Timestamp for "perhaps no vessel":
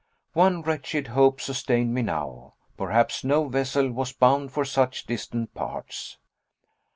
2.75-3.91